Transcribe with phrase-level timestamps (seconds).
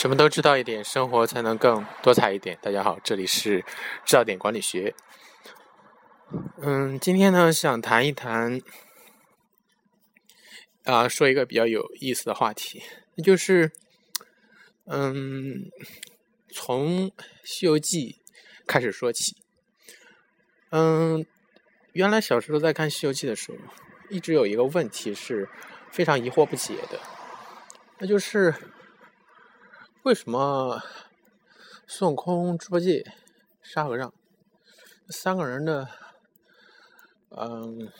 [0.00, 2.58] 什么都知道一点，生活才能更多彩一点。
[2.62, 3.62] 大家好，这里是
[4.06, 4.94] 知道点管理学。
[6.62, 8.62] 嗯，今天呢，想谈一谈，
[10.84, 12.82] 啊，说一个比较有意思的话题，
[13.14, 13.72] 那就是，
[14.86, 15.70] 嗯，
[16.50, 17.10] 从
[17.44, 18.22] 《西游记》
[18.66, 19.36] 开始说起。
[20.70, 21.26] 嗯，
[21.92, 23.58] 原来小时候在看《西游记》的时候，
[24.08, 25.46] 一直有一个问题是
[25.90, 26.98] 非常疑惑不解的，
[27.98, 28.54] 那就是。
[30.02, 30.82] 为什么
[31.86, 33.04] 孙悟空、猪八戒、
[33.60, 34.14] 沙和尚
[35.10, 35.88] 三个人的
[37.28, 37.92] 嗯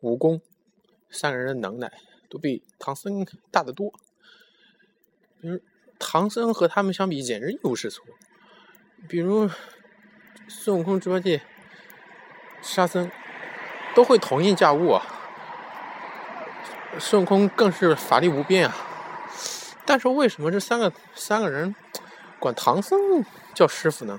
[0.00, 0.42] 武功，
[1.08, 1.92] 三个人的能耐
[2.28, 3.92] 都比唐僧大得多？
[5.40, 5.60] 比如
[5.96, 8.02] 唐僧和他们相比简直一无是处。
[9.08, 9.48] 比如
[10.48, 11.42] 孙悟空、猪八戒、
[12.60, 13.08] 沙僧
[13.94, 15.06] 都会统一驾雾啊，
[16.98, 18.88] 孙悟空更是法力无边啊。
[19.84, 21.74] 但是为什么这三个三个人
[22.38, 23.24] 管唐僧
[23.54, 24.18] 叫师傅呢？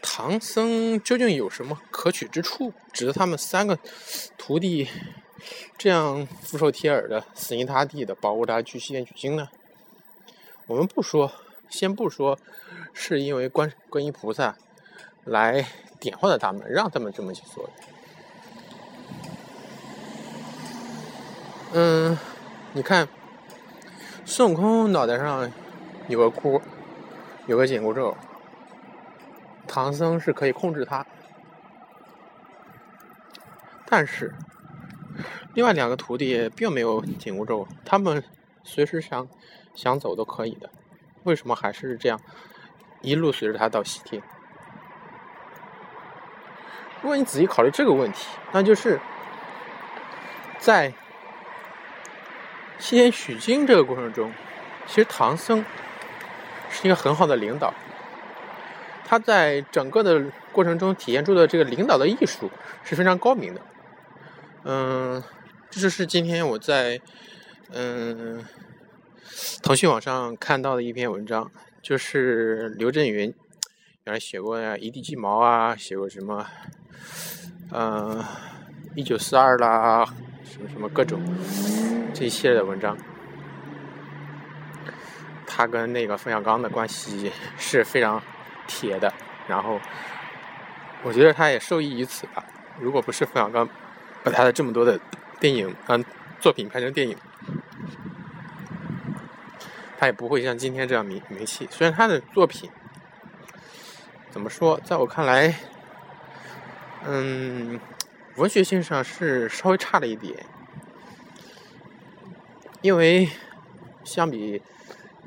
[0.00, 3.78] 唐僧究竟有什么可取之处，值得他们三个
[4.36, 4.88] 徒弟
[5.78, 9.48] 这样俯首帖耳的、死心塌地的保护他去西天取经呢？
[10.66, 11.32] 我们不说，
[11.70, 12.38] 先不说，
[12.92, 14.56] 是因为观观音菩萨
[15.24, 15.66] 来
[15.98, 17.72] 点化了他们，让他们这么去做的。
[21.74, 22.18] 嗯，
[22.72, 23.08] 你看。
[24.24, 25.52] 孙悟空脑袋上
[26.08, 26.62] 有个箍，
[27.46, 28.16] 有个紧箍咒。
[29.66, 31.04] 唐僧是可以控制他，
[33.84, 34.32] 但是
[35.54, 38.22] 另外两个徒弟并没有紧箍咒，他们
[38.62, 39.28] 随时想
[39.74, 40.70] 想走都可以的。
[41.24, 42.20] 为什么还是这样
[43.00, 44.22] 一路随着他到西天？
[47.00, 49.00] 如果你仔细考虑这个问题，那就是
[50.58, 50.94] 在。
[52.82, 54.32] 西天取经这个过程中，
[54.88, 55.64] 其实唐僧
[56.68, 57.72] 是一个很好的领导。
[59.06, 62.50] 他在整个的过程中体现出的这个领导的艺术
[62.82, 63.60] 是非常高明的。
[64.64, 65.22] 嗯，
[65.70, 67.00] 这就是今天我在
[67.70, 68.44] 嗯
[69.62, 73.32] 腾讯网上看到的一篇文章，就是刘震云
[74.02, 76.44] 原来写过呀《一地鸡毛》啊，写过什么
[77.70, 78.24] 嗯
[78.96, 80.04] 一九四二啦，
[80.52, 81.18] 什么什么各种。
[82.12, 82.94] 这一系列的文章，
[85.46, 88.22] 他跟那个冯小刚的关系 是非常
[88.66, 89.10] 铁的。
[89.48, 89.80] 然后，
[91.02, 92.44] 我觉得他也受益于此吧。
[92.78, 93.66] 如果不是冯小刚
[94.22, 95.00] 把他的这么多的
[95.40, 96.04] 电影嗯
[96.38, 97.16] 作品拍成电影，
[99.98, 101.66] 他也不会像今天这样名名气。
[101.70, 102.70] 虽然他的作品
[104.30, 105.54] 怎么说，在我看来，
[107.06, 107.80] 嗯，
[108.36, 110.34] 文学性上是稍微差了一点。
[112.80, 113.28] 因为
[114.02, 114.60] 相比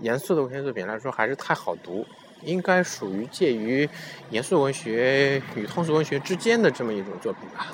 [0.02, 2.06] 严肃的文学作品来说，还是太好读，
[2.42, 3.90] 应该属于介于
[4.30, 7.68] 严肃文学与通俗文学之间的这么一种作品吧。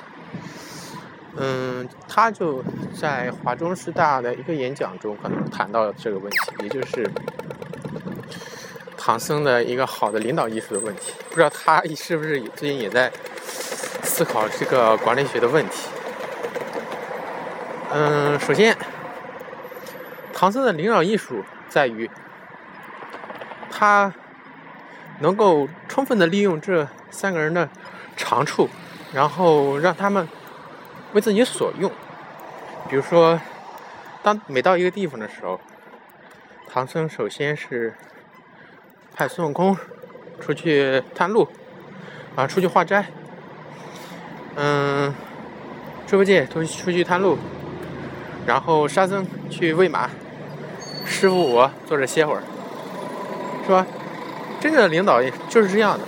[1.34, 2.62] 嗯，他就
[2.94, 7.10] 在华中师大的一个演讲中，可能谈到这个问题，也就是
[8.96, 11.12] 唐僧的一个好的领导艺术的问题。
[11.28, 13.10] 不知道他是不是最近也在
[14.12, 15.88] 思考这个管理学的问题？
[17.90, 18.76] 嗯，首先。
[20.34, 22.10] 唐僧的领导艺术在于，
[23.70, 24.12] 他
[25.20, 27.70] 能够充分的利用这三个人的
[28.14, 28.68] 长处，
[29.14, 30.28] 然后让他们
[31.14, 31.90] 为自己所用。
[32.90, 33.40] 比如说，
[34.22, 35.58] 当每到一个地方的时候，
[36.68, 37.94] 唐僧首先是
[39.14, 39.74] 派孙悟空
[40.38, 41.48] 出去探路，
[42.36, 43.06] 啊，出去化斋。
[44.56, 45.14] 嗯，
[46.06, 47.38] 猪八戒出出去探路，
[48.46, 50.10] 然后沙僧去喂马。
[51.04, 52.42] 师傅，我坐着歇会儿，
[53.66, 53.86] 是吧？
[54.60, 56.04] 真正的领导就是这样的。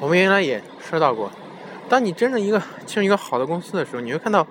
[0.00, 1.30] 我们原来也说到过，
[1.88, 4.46] 当你真正一个进入一个好的公司的时候，你会看到，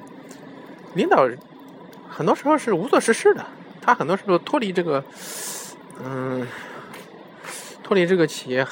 [0.93, 1.27] 领导
[2.09, 3.45] 很多时候是无所事事的，
[3.81, 5.03] 他很多时候脱离这个，
[6.03, 6.47] 嗯，
[7.87, 8.67] 脱离这个企业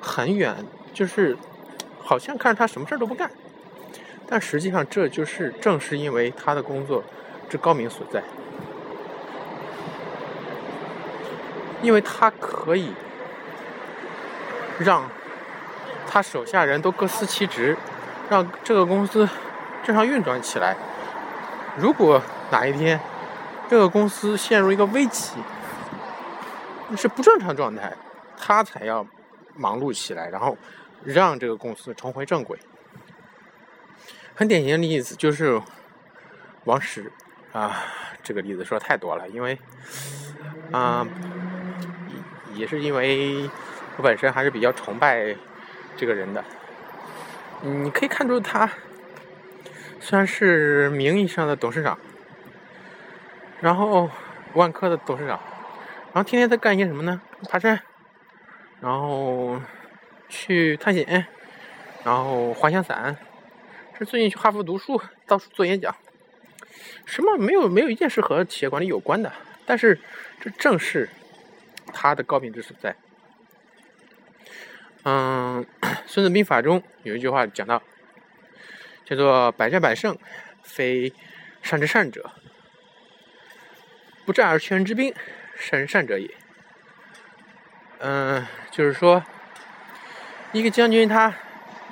[0.00, 0.56] 很远，
[0.92, 1.38] 就是
[2.02, 3.30] 好像看着他什么事儿都不干。
[4.26, 7.04] 但实际上，这就是正是因为他的工作
[7.48, 8.20] 之高明所在，
[11.82, 12.92] 因为他可以
[14.80, 15.08] 让
[16.08, 17.76] 他手下人都各司其职，
[18.28, 19.28] 让这个公司
[19.84, 20.76] 正常运转起来。
[21.76, 22.20] 如果
[22.50, 22.98] 哪一天
[23.70, 25.34] 这个公司陷入一个危机，
[26.96, 27.96] 是不正常状态，
[28.36, 29.06] 他才要
[29.56, 30.56] 忙碌起来，然后
[31.02, 32.58] 让这个公司重回正轨。
[34.34, 35.60] 很典型的例子就是
[36.64, 37.12] 王石
[37.52, 37.84] 啊，
[38.22, 39.58] 这个例子说太多了，因为
[40.72, 41.06] 啊，
[42.54, 43.48] 也是因为
[43.96, 45.36] 我本身还是比较崇拜
[45.96, 46.44] 这个人的。
[47.62, 48.68] 你可以看出他
[50.00, 51.98] 虽然是名义上的董事长，
[53.60, 54.10] 然后
[54.54, 55.40] 万科的董事长，
[56.14, 57.20] 然后天天在干一些什么呢？
[57.48, 57.82] 爬山，
[58.80, 59.60] 然后
[60.28, 61.26] 去探险，
[62.04, 63.16] 然后滑翔伞。
[63.98, 65.92] 是最近去哈佛读书，到处做演讲，
[67.04, 69.32] 什么没有没有一件事和企业管理有关的，
[69.66, 70.00] 但是
[70.40, 71.10] 这正是
[71.92, 72.94] 他的高品质所在。
[75.02, 75.66] 嗯，
[76.06, 77.82] 《孙子兵法》中有一句话讲到，
[79.04, 80.16] 叫做“百战百胜，
[80.62, 81.12] 非
[81.60, 82.22] 善之善者；
[84.24, 85.12] 不战而屈人之兵，
[85.56, 86.28] 善人善者也。”
[88.00, 89.22] 嗯，就是说，
[90.52, 91.34] 一个将军他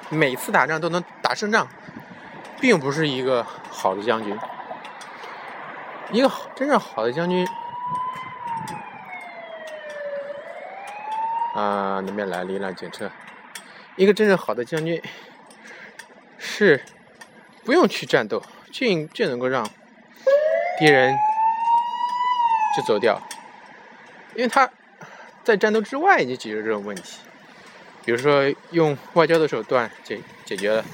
[0.08, 1.68] 每次打仗都能打胜仗。
[2.60, 4.38] 并不是一个好的将军，
[6.12, 7.44] 一个真正好的将军
[11.56, 13.10] 啊，那边来了一辆警车。
[13.96, 15.02] 一个真正好的将军
[16.38, 16.84] 是
[17.64, 19.68] 不用去战斗，就就能够让
[20.78, 21.12] 敌人
[22.76, 23.20] 就走掉，
[24.34, 24.68] 因为他
[25.44, 27.20] 在战斗之外已经解决这种问题，
[28.04, 30.84] 比如说用外交的手段解解决了。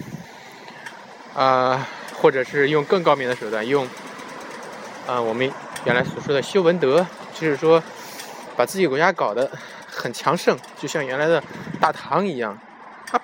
[1.34, 1.86] 啊，
[2.20, 3.86] 或者是用更高明的手段，用
[5.06, 5.48] 啊我们
[5.84, 7.80] 原来所说的修文德，就是说
[8.56, 9.48] 把自己国家搞得
[9.86, 11.40] 很强盛，就像原来的
[11.80, 12.58] 大唐一样，
[13.06, 13.20] 他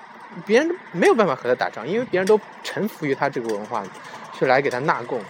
[0.46, 3.82] 别人没有办法和他打仗，因为别人都臣服于他这个文化，
[4.32, 5.20] 去来给他纳贡，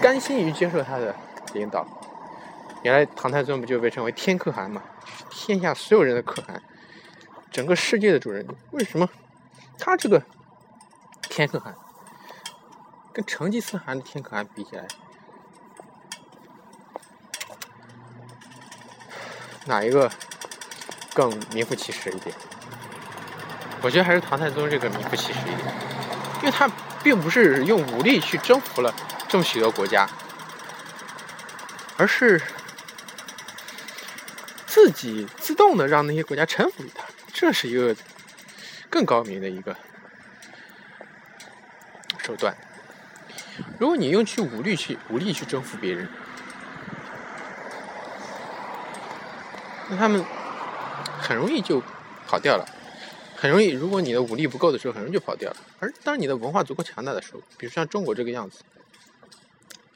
[0.00, 1.14] 甘心于接受他的
[1.52, 1.86] 领导。
[2.82, 4.82] 原来唐太宗不就被称为天可汗嘛，
[5.30, 6.62] 天下所有人的可汗，
[7.50, 8.46] 整个世界的主人。
[8.72, 9.08] 为什么
[9.78, 10.22] 他这个？
[11.28, 11.74] 天可汗
[13.10, 14.86] 跟成吉思汗的天可汗比起来，
[19.64, 20.10] 哪一个
[21.14, 22.36] 更名副其实一点？
[23.80, 25.74] 我觉得还是唐太宗这个名副其实一点，
[26.40, 26.70] 因为他
[27.02, 28.94] 并不是用武力去征服了
[29.26, 30.06] 这么许多国家，
[31.96, 32.42] 而是
[34.82, 37.94] 自己自动的让那些国家臣服于他，这是一个
[38.90, 39.76] 更高明的一个。
[42.18, 42.52] 手段，
[43.78, 46.08] 如果你用去武力去武力去征服别人，
[49.88, 50.24] 那他们
[51.20, 51.80] 很容易就
[52.26, 52.68] 跑掉了，
[53.36, 53.68] 很容易。
[53.68, 55.56] 如果你的武力不够的时候，很容易就跑掉了。
[55.78, 58.64] 而当你的文化足够强大的时候，比如像中国这个样子，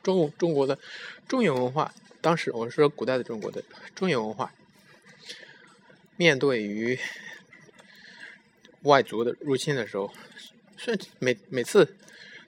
[0.04, 0.78] 中中国的
[1.26, 3.64] 中原文化，当时我们说古代的中国的
[3.96, 4.52] 中原文化，
[6.16, 6.98] 面对于
[8.82, 10.12] 外族的入侵的时候，
[10.76, 11.96] 虽然每每次。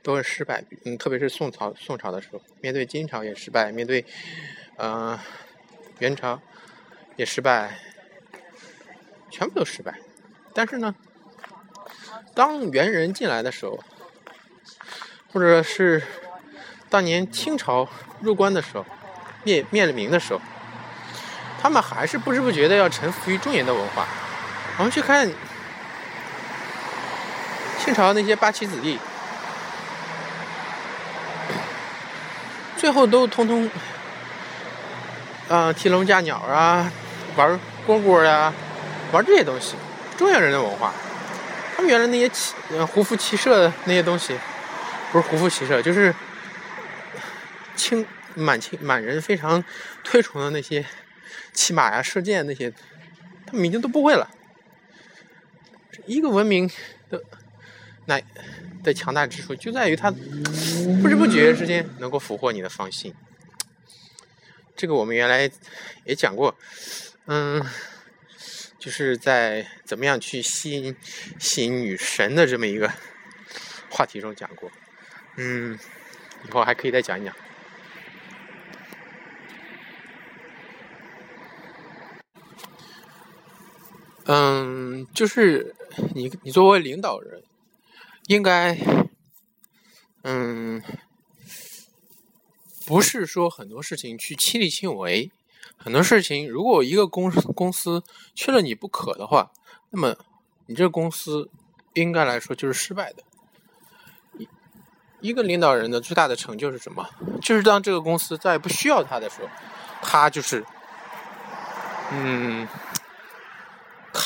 [0.01, 4.03] 都是失败，嗯，特别是宋朝，宋朝的时候，面对金朝也失败，面对，
[4.77, 5.19] 呃，
[5.99, 6.41] 元朝
[7.17, 7.79] 也失败，
[9.29, 9.99] 全部都失败。
[10.55, 10.95] 但是呢，
[12.33, 13.83] 当元人进来的时候，
[15.33, 16.03] 或者是
[16.89, 17.87] 当年清朝
[18.23, 18.87] 入关的时候，
[19.45, 20.41] 灭灭了明的时候，
[21.61, 24.07] 他们还是不知不觉的要臣服于中原的文化。
[24.79, 25.31] 我们去看
[27.79, 28.99] 清朝那些八旗子弟。
[32.77, 33.69] 最后都通通，
[35.49, 36.89] 啊，提笼架鸟啊，
[37.35, 38.53] 玩蝈蝈呀，
[39.11, 39.75] 玩这些东西，
[40.17, 40.93] 中原人的文化。
[41.75, 42.55] 他们原来那些骑，
[42.93, 44.39] 胡服骑射的那些东西，
[45.11, 46.15] 不是胡服骑射，就是
[47.75, 49.63] 清满清满人非常
[50.05, 50.87] 推崇的那些
[51.53, 52.73] 骑马呀、射箭那些，
[53.47, 54.31] 他们已经都不会了。
[56.07, 56.71] 一个文明
[57.11, 57.23] 的
[58.07, 58.21] 那。
[58.81, 63.13] 的强大之处就在于它不知不觉之间能够俘获你的芳心。
[64.77, 65.51] 这个我们原来
[66.05, 66.57] 也讲过，
[67.27, 67.61] 嗯，
[68.79, 70.97] 就是在怎么样去吸引
[71.41, 72.91] 吸引女神的这么一个
[73.91, 74.71] 话题中讲过，
[75.37, 75.77] 嗯，
[76.47, 77.35] 以后还可以再讲一讲。
[84.31, 85.75] 嗯，就是
[86.15, 87.43] 你你作为领导人。
[88.27, 88.79] 应该，
[90.23, 90.83] 嗯，
[92.87, 95.31] 不是说很多事情去亲力亲为，
[95.79, 98.03] 很多事情如果一个公公司
[98.35, 99.51] 缺了你不可的话，
[99.89, 100.15] 那么
[100.67, 101.49] 你这个公司
[101.95, 103.23] 应该来说就是失败的。
[104.37, 104.47] 一
[105.23, 107.09] 一个领导人的最大的成就是什么？
[107.41, 109.49] 就是当这个公司再也不需要他的时候，
[110.03, 110.63] 他就是，
[112.13, 112.69] 嗯，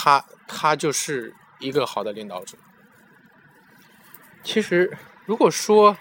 [0.04, 2.58] 他他就是一个好的领导者。
[4.42, 5.96] 其实，如果说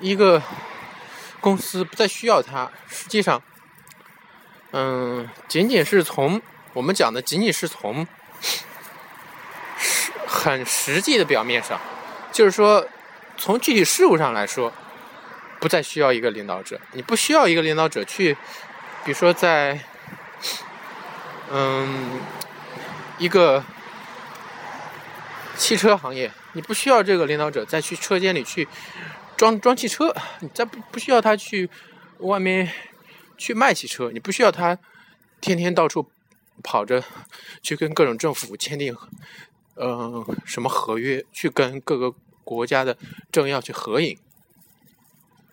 [0.00, 0.42] 一个
[1.40, 3.42] 公司不再需要他，实际上，
[4.72, 6.42] 嗯，仅仅是从
[6.74, 8.06] 我们讲的，仅仅是从
[9.78, 11.80] 实很实际的表面上，
[12.30, 12.86] 就是说，
[13.38, 14.70] 从具体事务上来说，
[15.58, 16.78] 不再需要一个领导者。
[16.92, 18.34] 你不需要一个领导者去，
[19.06, 19.80] 比如说在，
[21.50, 22.20] 嗯，
[23.18, 23.64] 一个
[25.56, 26.30] 汽车行业。
[26.52, 28.66] 你不需要这个领导者再去车间里去
[29.36, 31.68] 装装汽车，你再不不需要他去
[32.20, 32.72] 外面
[33.36, 34.78] 去卖汽车，你不需要他
[35.38, 36.10] 天天到处
[36.62, 37.04] 跑着
[37.62, 38.96] 去跟各种政府签订
[39.74, 42.10] 呃什么合约，去跟各个
[42.42, 42.96] 国家的
[43.30, 44.18] 政要去合影，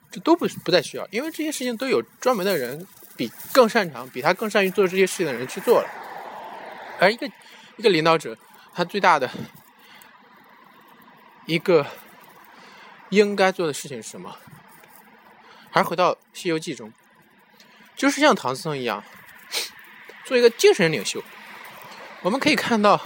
[0.09, 5.89] 这都不不再需要，因为这些事情都有专门的人比更擅长、比他更善于做这些事情的人去做了，
[7.01, 7.29] 而一个
[7.77, 8.37] 一个领导者，
[8.73, 9.29] 他最大的。
[11.45, 11.85] 一个
[13.09, 14.37] 应该做的事情是什么？
[15.69, 16.93] 还是回到《西游记》中，
[17.95, 19.03] 就是像唐僧一样，
[20.23, 21.21] 做一个精神领袖。
[22.21, 22.97] 我们可以看到，《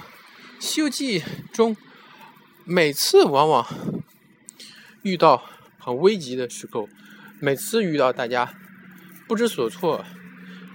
[0.59, 1.19] 西游记》
[1.51, 1.75] 中
[2.63, 3.65] 每次往往
[5.01, 5.43] 遇到
[5.79, 6.87] 很危急的时候，
[7.39, 8.53] 每次遇到大家
[9.27, 10.05] 不知所措、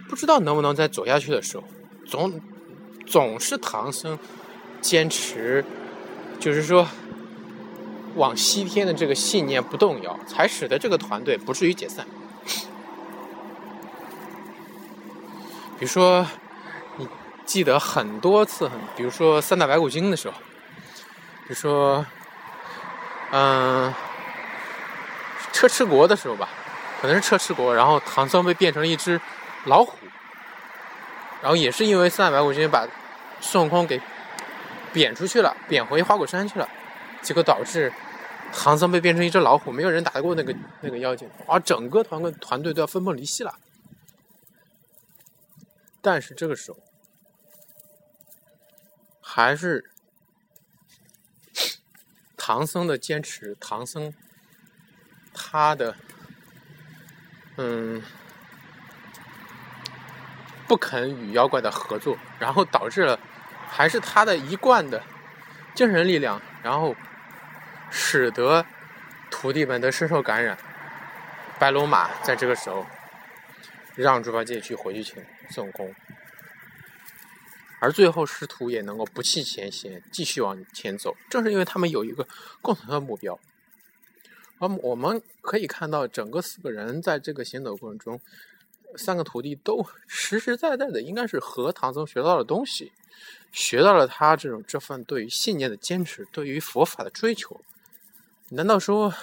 [0.08, 1.64] 不知道能不能再走下去的时候，
[2.06, 2.40] 总
[3.06, 4.18] 总是唐僧
[4.80, 5.64] 坚持，
[6.40, 6.86] 就是说。
[8.14, 12.06] 往西天的这个信念不动摇，才使得这个团队不至于解散。
[15.78, 16.26] 比如说，
[16.98, 17.08] 你
[17.46, 22.04] 记得很多次，比如说三打白骨精的时候，比如说，
[23.30, 23.94] 嗯，
[25.50, 26.50] 车迟国的时候吧，
[27.00, 29.18] 可能是车迟国，然后唐僧被变成了一只
[29.64, 29.96] 老虎，
[31.42, 32.88] 然后也是因为三打白骨精把
[33.40, 34.00] 孙悟空给
[34.92, 36.68] 贬出去了，贬回花果山去了。
[37.20, 37.92] 结果导致
[38.52, 43.58] 唐僧被变成一只老虎，没有人打得过那个那个妖精，而整个团个团队都要分崩离析了。
[46.00, 46.78] 但是这个时候，
[49.20, 49.90] 还是
[52.36, 54.12] 唐僧的坚持，唐僧
[55.32, 55.94] 他的
[57.56, 58.02] 嗯
[60.72, 63.20] 不肯与妖怪的合作，然后导致了
[63.68, 65.02] 还是他的一贯的
[65.74, 66.96] 精神力量，然后。
[67.94, 68.64] 使得
[69.30, 70.56] 徒弟们都深受感染，
[71.58, 72.86] 白龙马在这个时候
[73.94, 75.94] 让猪八戒去回去请孙悟空，
[77.80, 81.14] 而最后师徒也能够不弃前嫌，继续往前走。
[81.28, 82.26] 正是因为他们有一个
[82.62, 83.38] 共同的目标，
[84.58, 88.18] 而我们可以看到，整个四个人在这个行走过程中，
[88.96, 92.92] 三个徒弟都 实实在在的，应该是和唐僧学到了东西，
[93.50, 97.60] 学到了他这种这份对于信念的坚持，对于佛法的追求。
[98.50, 99.14] 难道说，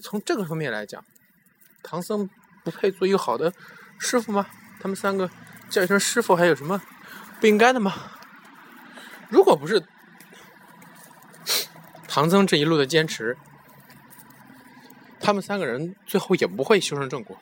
[0.00, 1.04] 从这个方面来讲，
[1.82, 2.28] 唐僧
[2.64, 3.52] 不配做一个好的
[3.98, 4.46] 师傅吗？
[4.80, 5.30] 他们三个
[5.68, 6.82] 叫一声师傅，还有什么
[7.40, 7.94] 不应该的吗？
[9.28, 9.82] 如果不是
[12.08, 13.38] 唐僧这一路的坚持，
[15.30, 17.38] 他们三个人最后也不会修成正果。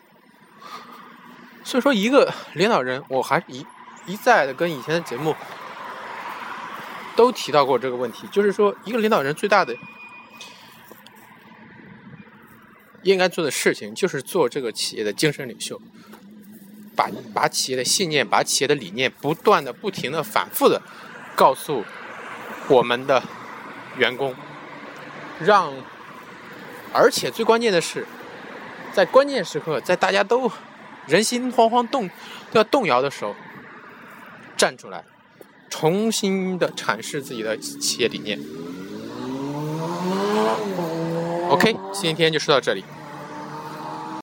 [1.64, 3.64] 所以说，一个领导人，我还一
[4.06, 5.34] 一再的跟以前的节目。
[7.16, 9.76] 都提到过这个问题，就是说，一个领导人最大的
[13.02, 15.82] 应该做的事情，就是做这个企业的精神领袖，
[16.94, 20.80] 把把企业的信念、把企业的理念，不断的、不停的、反复的
[21.34, 21.84] 告诉
[22.68, 23.20] 我们的
[23.96, 24.32] 员工，
[25.40, 25.74] 让，
[26.92, 28.06] 而且最关键的是，
[28.92, 30.50] 在关键时刻，在大家都
[31.06, 32.08] 人心惶惶、动
[32.52, 33.34] 要动摇的时候，
[34.56, 35.04] 站出来。
[35.70, 38.38] 重新的阐释自己的企业理念。
[41.50, 42.82] OK，今天就说到这里。